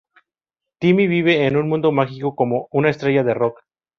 Timmy 0.79 1.05
vive 1.05 1.45
en 1.45 1.69
mundo 1.69 1.91
mágico 1.91 2.35
como 2.35 2.67
una 2.71 2.89
estrella 2.89 3.23
de 3.23 3.35
rock. 3.35 3.61